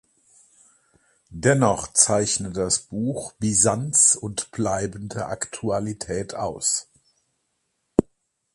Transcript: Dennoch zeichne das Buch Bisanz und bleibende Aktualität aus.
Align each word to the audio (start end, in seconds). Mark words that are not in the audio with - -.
Dennoch 1.29 1.93
zeichne 1.93 2.49
das 2.51 2.79
Buch 2.79 3.33
Bisanz 3.33 4.17
und 4.19 4.49
bleibende 4.49 5.27
Aktualität 5.27 6.33
aus. 6.33 6.87